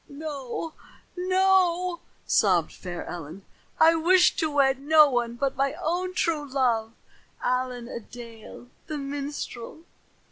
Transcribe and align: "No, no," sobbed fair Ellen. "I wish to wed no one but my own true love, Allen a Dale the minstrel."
"No, 0.09 0.73
no," 1.15 1.99
sobbed 2.25 2.73
fair 2.73 3.05
Ellen. 3.05 3.45
"I 3.79 3.93
wish 3.93 4.35
to 4.37 4.49
wed 4.49 4.79
no 4.79 5.07
one 5.07 5.35
but 5.35 5.55
my 5.55 5.73
own 5.79 6.15
true 6.15 6.43
love, 6.49 6.93
Allen 7.43 7.87
a 7.87 7.99
Dale 7.99 8.69
the 8.87 8.97
minstrel." 8.97 9.83